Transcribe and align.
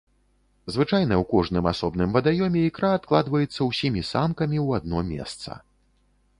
Звычайна 0.75 1.13
ў 1.21 1.27
кожным 1.33 1.65
асобным 1.73 2.09
вадаёме 2.17 2.65
ікра 2.69 2.89
адкладваецца 3.01 3.59
ўсімі 3.69 4.01
самкамі 4.13 4.57
ў 4.65 4.81
адно 4.81 4.99
месца. 5.15 5.51